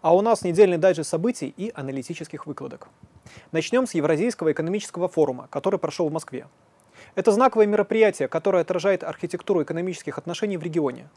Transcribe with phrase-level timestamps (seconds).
[0.00, 2.88] А у нас недельный дайджест событий и аналитических выкладок.
[3.50, 6.46] Начнем с Евразийского экономического форума, который прошел в Москве.
[7.16, 11.08] Это знаковое мероприятие, которое отражает архитектуру экономических отношений в регионе.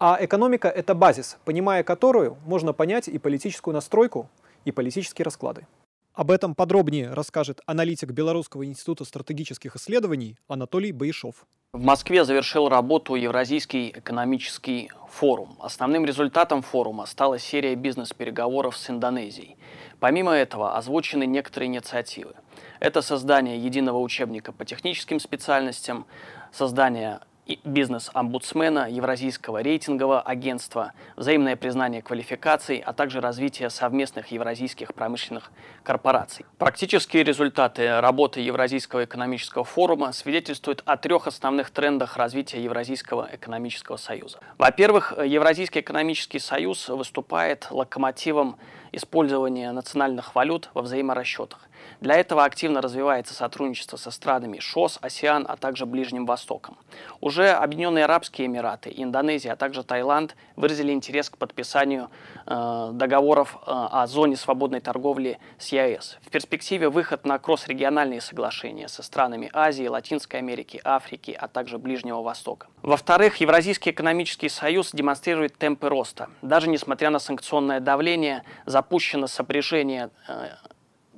[0.00, 4.28] А экономика– это базис, понимая которую можно понять и политическую настройку,
[4.64, 5.68] и политические расклады.
[6.12, 11.46] Об этом подробнее расскажет аналитик Белорусского института стратегических исследований Анатолий Баишов.
[11.72, 15.56] В Москве завершил работу Евразийский экономический форум.
[15.60, 19.56] Основным результатом форума стала серия бизнес-переговоров с Индонезией.
[20.00, 22.34] Помимо этого озвучены некоторые инициативы.
[22.80, 26.06] Это создание единого учебника по техническим специальностям,
[26.50, 27.20] создание
[27.64, 35.50] бизнес-омбудсмена, Евразийского рейтингового агентства, взаимное признание квалификаций, а также развитие совместных евразийских промышленных
[35.82, 36.46] корпораций.
[36.58, 44.38] Практические результаты работы Евразийского экономического форума свидетельствуют о трех основных трендах развития Евразийского экономического союза.
[44.58, 48.56] Во-первых, Евразийский экономический союз выступает локомотивом
[48.92, 51.69] использования национальных валют во взаиморасчетах.
[52.00, 56.78] Для этого активно развивается сотрудничество со странами ШОС, АСИАН, а также Ближним Востоком.
[57.20, 62.10] Уже Объединенные Арабские Эмираты, Индонезия, а также Таиланд выразили интерес к подписанию
[62.46, 66.18] э, договоров э, о зоне свободной торговли с ЕАЭС.
[66.22, 72.22] В перспективе выход на кросс-региональные соглашения со странами Азии, Латинской Америки, Африки, а также Ближнего
[72.22, 72.68] Востока.
[72.82, 76.30] Во-вторых, Евразийский экономический союз демонстрирует темпы роста.
[76.42, 80.48] Даже несмотря на санкционное давление, запущено сопряжение э,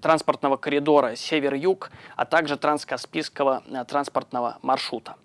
[0.02, 5.16] транспортного коридора север-юг, а также транскаспийского э, транспортного маршрута.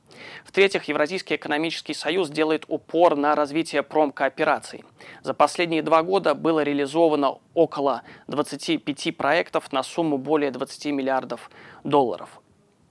[0.46, 4.86] В-третьих, Евразийский экономический союз делает упор на развитие промкоопераций.
[5.22, 11.52] За последние два года было реализовано около 25 проектов на сумму более 20 миллиардов
[11.84, 12.42] долларов.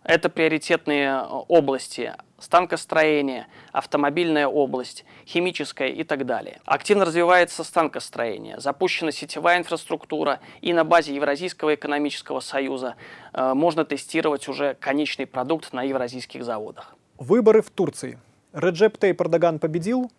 [0.02, 6.60] Это приоритетные э, области станкостроение, автомобильная область, химическая и так далее.
[6.64, 12.96] Активно развивается станкостроение, запущена сетевая инфраструктура и на базе Евразийского экономического союза
[13.32, 16.94] э, можно тестировать уже конечный продукт на евразийских заводах.
[17.18, 18.18] Выборы в Турции.
[18.52, 20.10] Реджеп Тейп Эрдоган победил,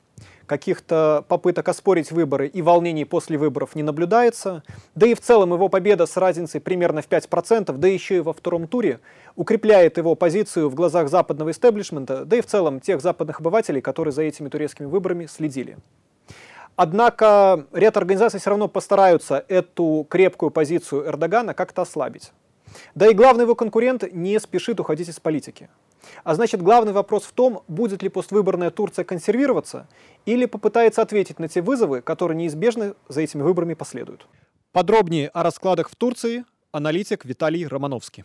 [0.45, 4.63] каких-то попыток оспорить выборы и волнений после выборов не наблюдается.
[4.95, 8.33] Да и в целом его победа с разницей примерно в 5%, да еще и во
[8.33, 8.99] втором туре,
[9.35, 14.11] укрепляет его позицию в глазах западного истеблишмента, да и в целом тех западных обывателей, которые
[14.11, 15.77] за этими турецкими выборами следили.
[16.75, 22.31] Однако ряд организаций все равно постараются эту крепкую позицию Эрдогана как-то ослабить.
[22.95, 25.69] Да и главный его конкурент не спешит уходить из политики.
[26.23, 29.87] А значит, главный вопрос в том, будет ли поствыборная Турция консервироваться
[30.25, 34.27] или попытается ответить на те вызовы, которые неизбежно за этими выборами последуют.
[34.71, 38.23] Подробнее о раскладах в Турции аналитик Виталий Романовский.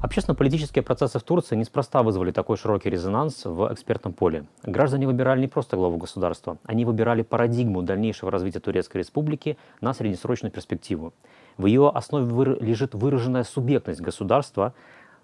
[0.00, 4.44] Общественно-политические процессы в Турции неспроста вызвали такой широкий резонанс в экспертном поле.
[4.62, 10.52] Граждане выбирали не просто главу государства, они выбирали парадигму дальнейшего развития Турецкой республики на среднесрочную
[10.52, 11.14] перспективу.
[11.56, 14.72] В ее основе лежит выраженная субъектность государства,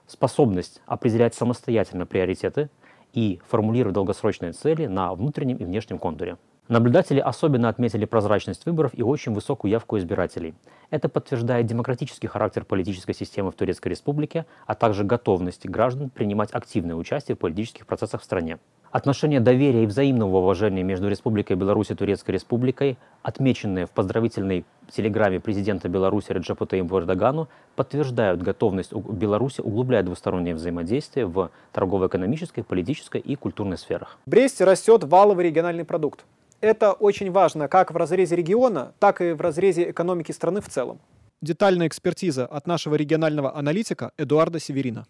[0.09, 2.69] способность определять самостоятельно приоритеты
[3.13, 6.37] и формулировать долгосрочные цели на внутреннем и внешнем контуре.
[6.67, 10.55] Наблюдатели особенно отметили прозрачность выборов и очень высокую явку избирателей.
[10.89, 16.97] Это подтверждает демократический характер политической системы в Турецкой Республике, а также готовность граждан принимать активное
[16.97, 18.59] участие в политических процессах в стране.
[18.91, 25.41] Отношения доверия и взаимного уважения между Республикой Беларусь и Турецкой Республикой, отмеченные в поздравительной телеграмме
[25.41, 33.35] президента Беларуси Реджепа Таимпу Эрдогану, подтверждают готовность Беларуси углублять двустороннее взаимодействие в торгово-экономической, политической и
[33.35, 34.17] культурной сферах.
[34.25, 36.25] В Бресте растет валовый региональный продукт.
[36.61, 41.01] Это очень важно как в разрезе региона, так и в разрезе экономики страны в целом.
[41.43, 45.07] Детальная экспертиза от нашего регионального аналитика Эдуарда Северина.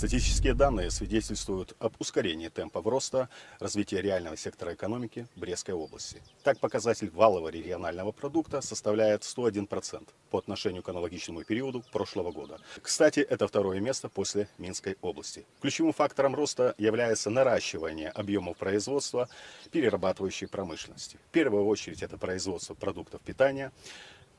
[0.00, 3.28] Статистические данные свидетельствуют об ускорении темпов роста
[3.58, 6.22] развития реального сектора экономики Брестской области.
[6.42, 12.58] Так, показатель валового регионального продукта составляет 101% по отношению к аналогичному периоду прошлого года.
[12.80, 15.44] Кстати, это второе место после Минской области.
[15.60, 19.28] Ключевым фактором роста является наращивание объемов производства
[19.70, 21.18] перерабатывающей промышленности.
[21.28, 23.70] В первую очередь это производство продуктов питания,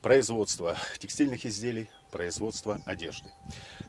[0.02, 3.30] производство текстильных изделий, производство одежды.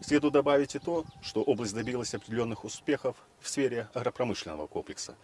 [0.00, 5.17] Следует добавить и то, что область добилась определенных успехов в сфере агропромышленного комплекса.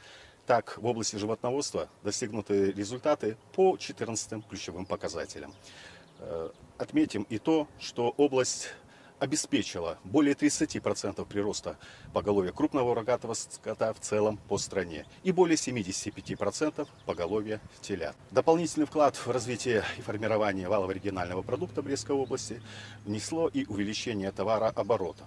[0.46, 5.52] Так, в области животноводства достигнуты результаты по 14 ключевым показателям.
[6.20, 8.68] Э, отметим и то, что область
[9.18, 11.78] обеспечила более 30% прироста
[12.12, 18.16] поголовья крупного рогатого скота в целом по стране и более 75% поголовья телят.
[18.30, 22.62] Дополнительный вклад в развитие и формирование валового регионального продукта Брестской области
[23.04, 25.26] внесло и увеличение товарооборота.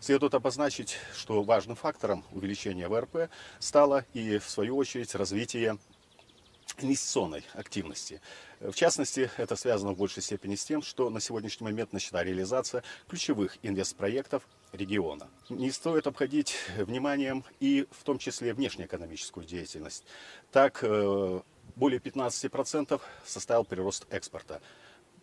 [0.00, 5.78] Следует обозначить, что важным фактором увеличения ВРП стало и, в свою очередь, развитие
[6.82, 8.20] инвестиционной активности.
[8.60, 12.82] В частности, это связано в большей степени с тем, что на сегодняшний момент начата реализация
[13.08, 14.42] ключевых инвестпроектов
[14.72, 15.28] региона.
[15.48, 20.04] Не стоит обходить вниманием и в том числе внешнеэкономическую деятельность.
[20.50, 21.40] Так, э,
[21.76, 24.60] более 15% составил прирост экспорта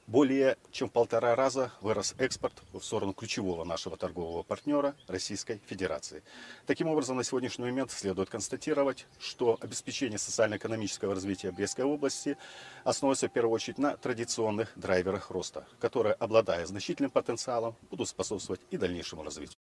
[0.08, 6.24] более чем в полтора раза вырос экспорт в сторону ключевого нашего торгового партнера Российской Федерации.
[6.66, 12.38] Таким образом, на сегодняшний момент следует констатировать, что обеспечение социально-экономического развития Брестской области
[12.84, 18.78] основывается в первую очередь на традиционных драйверах роста, которые, обладая значительным потенциалом, будут способствовать и
[18.78, 19.56] дальнейшему развитию.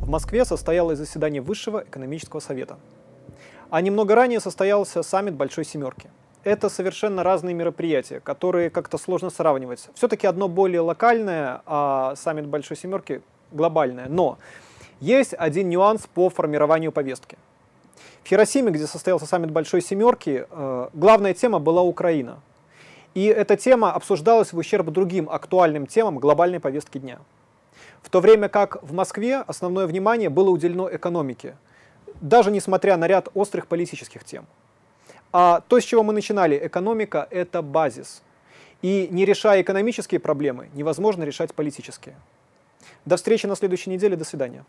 [0.00, 2.78] В Москве состоялось заседание Высшего экономического совета.
[3.74, 6.08] А немного ранее состоялся саммит Большой Семерки.
[6.44, 9.88] Это совершенно разные мероприятия, которые как-то сложно сравнивать.
[9.94, 14.06] Все-таки одно более локальное, а саммит Большой Семерки глобальное.
[14.08, 14.38] Но
[15.00, 17.36] есть один нюанс по формированию повестки.
[18.22, 22.38] В Хиросиме, где состоялся саммит Большой Семерки, э, главная тема была Украина.
[23.14, 27.18] И эта тема обсуждалась в ущерб другим актуальным темам глобальной повестки дня.
[28.02, 31.56] В то время как в Москве основное внимание было уделено экономике–
[32.24, 34.46] даже несмотря на ряд острых политических тем.
[35.30, 38.22] А то, с чего мы начинали, экономика– это базис.
[38.80, 42.16] И не решая экономические проблемы, невозможно решать политические.
[43.04, 44.16] До встречи на следующей неделе.
[44.16, 44.64] До свидания.